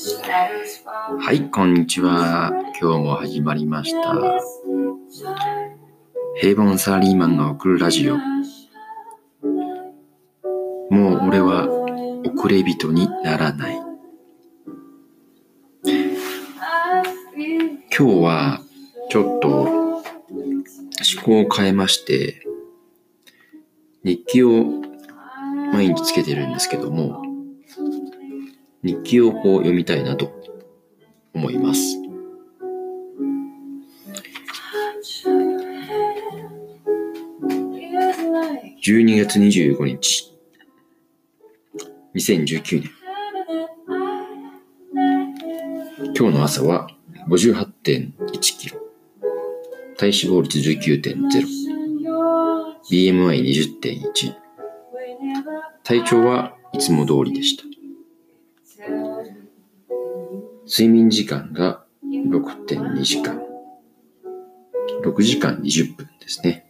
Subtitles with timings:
[0.00, 2.52] はい、こんにちは。
[2.80, 4.14] 今日も始まりました。
[6.40, 8.16] 平凡サラリーマンが送るラジオ。
[10.88, 11.66] もう俺は
[12.32, 13.82] 遅れ人にならない。
[15.84, 16.30] 今
[17.90, 18.60] 日は
[19.10, 20.04] ちょっと思
[21.24, 22.46] 考を変えまして、
[24.04, 24.64] 日記を
[25.72, 27.27] 毎日つけてるんですけども、
[28.82, 30.32] 日記をこう読みたいなと
[31.34, 31.98] 思います。
[38.84, 40.32] 12月25日、
[42.14, 42.90] 2019年。
[46.16, 46.88] 今日の朝は
[47.28, 48.78] 58.1キロ。
[49.96, 51.68] 体脂肪率19.0。
[52.90, 54.34] BMI20.1。
[55.82, 57.67] 体調はいつも通りでした。
[60.70, 63.40] 睡眠時間が6.2時間。
[65.02, 66.66] 6時間20分ですね。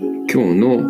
[0.00, 0.80] 今日の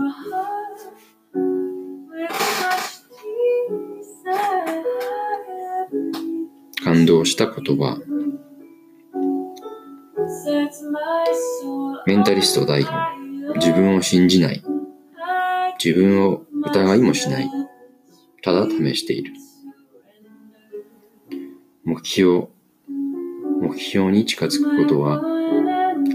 [6.84, 8.00] 感動した言葉。
[12.06, 12.92] メンタリスト大悟。
[13.56, 14.62] 自分を信じない。
[15.84, 17.50] 自分を疑いもしない。
[18.42, 19.32] ただ試している。
[21.86, 22.46] 目標、
[23.60, 25.20] 目標に近づくことは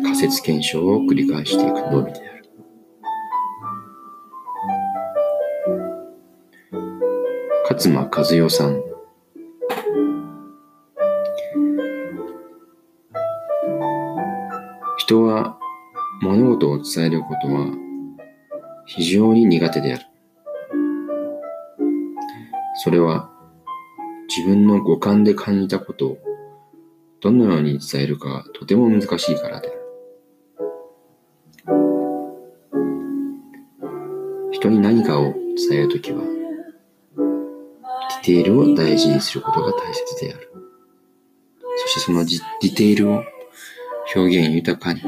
[0.01, 2.49] 仮説検証を繰り返していくのみである。
[7.69, 8.81] 勝間和代さん。
[14.97, 15.59] 人は
[16.23, 17.67] 物事を伝えることは
[18.87, 20.05] 非常に苦手である。
[22.83, 23.29] それは
[24.29, 26.17] 自分の五感で感じたことを
[27.19, 29.79] どのように伝えるかがとても難しいからである。
[34.51, 35.33] 人に何かを
[35.69, 36.21] 伝えるときは、
[38.23, 40.51] ディテールを大事にすることが大切である。
[41.77, 43.23] そしてそのディディテールを
[44.15, 45.01] 表現豊かに、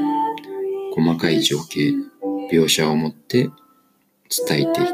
[0.94, 1.92] 細かい情景、
[2.50, 3.50] 描写を持って
[4.46, 4.92] 伝えていく。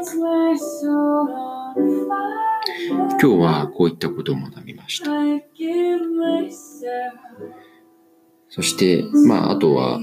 [2.87, 5.11] 今日はこういったことを学びました。
[8.49, 9.99] そして、まあ、あとは、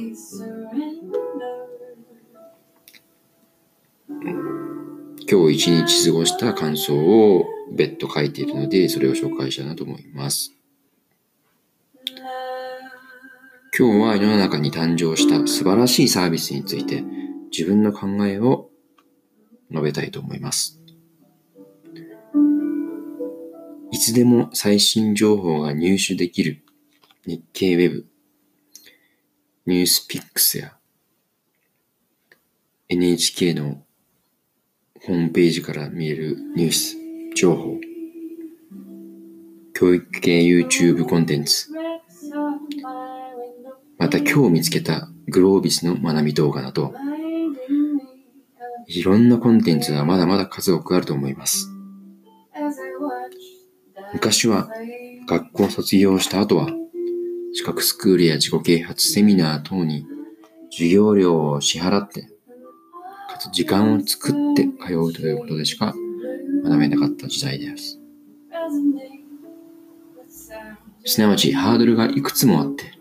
[5.29, 10.53] 今日一日過ごした感想を別途書いているので、それを紹介したいなと思います。
[13.79, 17.05] 今日は世の中に誕生した素晴らしいサービスについて
[17.51, 18.71] 自分の考えを
[19.71, 20.81] 述べたいと思います。
[23.97, 26.63] いつでも最新情報が入手できる
[27.25, 28.07] 日経ウェブ、
[29.65, 30.75] ニュースピックスや
[32.91, 33.83] NHK の
[35.03, 36.95] ホームページから見えるニュース、
[37.35, 37.81] 情報、
[39.73, 41.71] 教育系 YouTube コンテンツ、
[43.97, 46.93] また今日見つけたグロービスの学び動画など、
[48.89, 51.73] いろんなコンテンツはまだまだ数多くあると思います。
[54.13, 54.69] 昔は
[55.27, 56.69] 学校卒業した後は
[57.53, 60.07] 資格スクールや自己啓発セミナー等に
[60.71, 62.29] 授業料を支払って
[63.29, 65.95] かつ時間を作って通うということでしか
[66.65, 68.01] 学べなかった時代です。
[71.05, 72.93] すなわちハードルがいくつもあって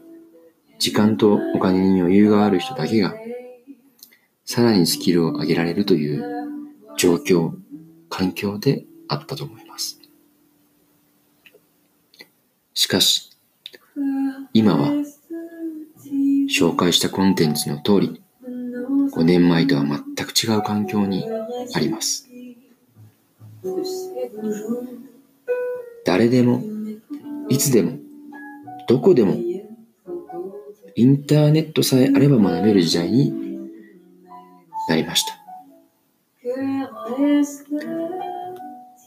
[0.77, 3.15] 時間とお金に余裕がある人だけが
[4.45, 6.23] さらにスキルを上げられるという
[6.97, 7.51] 状況、
[8.09, 9.64] 環境であったと思います。
[12.75, 13.31] しかし、
[14.53, 14.91] 今は
[16.49, 18.21] 紹介したコンテンツの通り、
[19.13, 21.25] 5年前とは全く違う環境に
[21.73, 22.27] あります。
[26.05, 26.61] 誰でも、
[27.47, 27.97] いつでも、
[28.89, 29.35] どこでも、
[30.95, 33.33] インターネットさえあれば学べる時代に
[34.89, 35.33] なりました。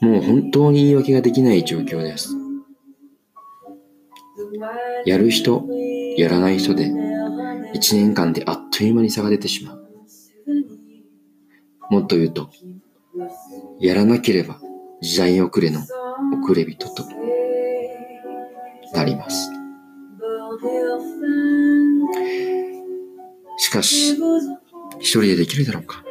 [0.01, 2.48] もう本当に言い訳ができない状況です。
[5.05, 5.67] やる人、
[6.17, 9.89] やらない人で、1年間であっという間に差が出てしまう。
[11.91, 12.51] もっと言うと、
[13.81, 14.61] やらなければ
[15.01, 15.81] 時代遅れの
[16.43, 17.05] 遅れ人と
[18.95, 19.51] なります。
[23.59, 24.17] しかし、
[24.99, 26.05] 一人でできるだろうか。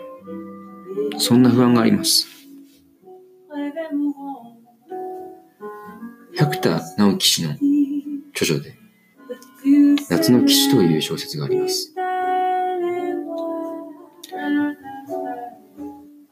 [1.17, 2.27] そんな不安があります。
[6.35, 7.55] 百田直樹氏の
[8.39, 8.77] 著書で、
[10.11, 11.95] 夏の騎士という小説があります。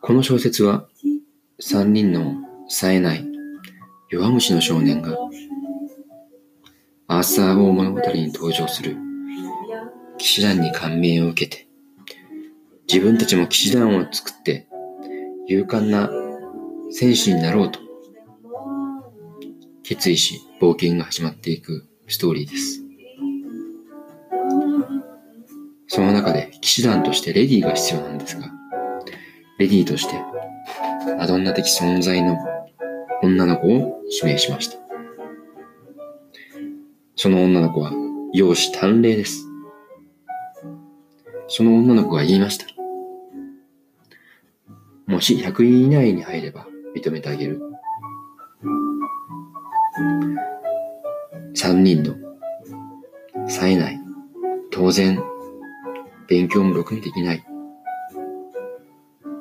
[0.01, 0.87] この小説は、
[1.59, 2.35] 三人の
[2.67, 3.25] 冴えない
[4.11, 5.17] 弱虫の少年が、
[7.07, 8.97] アーサー王物語に登場する
[10.19, 11.67] 騎士団に感銘を受けて、
[12.87, 14.67] 自分たちも騎士団を作って
[15.47, 16.11] 勇敢な
[16.91, 17.79] 戦士になろうと
[19.81, 22.81] 決意し冒険が始まっていくストーリーです。
[25.87, 28.51] その中で騎士団としてレディーが必要なんですが、
[29.57, 30.15] レディーとして
[31.17, 32.37] マドンナ的存在の
[33.23, 34.77] 女の子を指名しました。
[37.15, 37.91] その女の子は
[38.33, 39.47] 容姿端麗です。
[41.47, 42.65] その女の子が言いました。
[45.07, 47.61] もし100位以内に入れば認めてあげる。
[51.65, 52.15] 3人の
[53.47, 53.99] 冴えない。
[54.69, 55.19] 当然、
[56.27, 57.43] 勉強もろくにできない。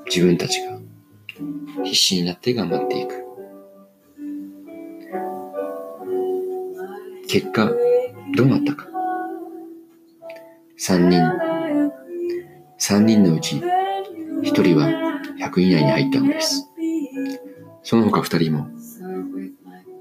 [0.07, 0.81] 自分たちが
[1.83, 3.23] 必死になって頑張っていく。
[7.29, 7.71] 結果、
[8.35, 8.89] どうなったか。
[10.79, 11.21] 3人、
[12.79, 13.63] 3人のうち1
[14.63, 14.89] 人は
[15.39, 16.71] 100以内に入ったのです。
[17.83, 18.67] その他2人も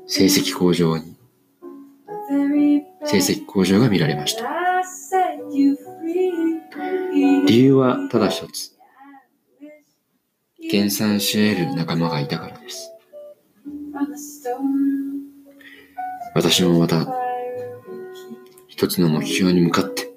[0.07, 1.12] 成績向上に、
[3.13, 4.49] 成績向上が見られました。
[7.45, 8.73] 理由はただ一つ。
[10.71, 12.91] 減産し得る仲間がいたからです。
[16.33, 17.07] 私もまた
[18.67, 20.11] 一つの目標に向かって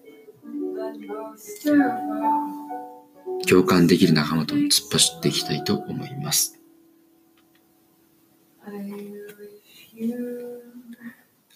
[3.46, 6.58] 共感できる仲間と突っ走っていきたいと思います。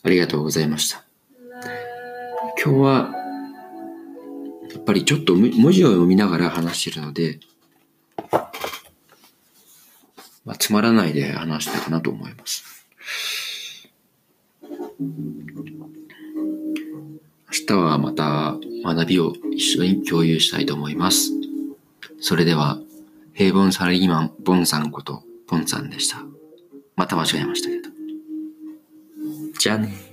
[0.02, 1.09] ありがとうございました。
[2.62, 3.10] 今日は
[4.70, 7.40] やっぱりちょっと文字を読みながら話してるので、
[10.44, 12.86] まあ、つまらないで話したかなと思います。
[14.98, 15.06] 明
[17.66, 21.30] 日はまた学びを一緒に共有したいと思います。
[22.20, 22.78] それでは、
[23.32, 26.18] 平凡サラリーマン、ボンさんこと、ボンさんでした。
[26.94, 27.88] また間違えましたけど。
[29.58, 30.09] じゃあね。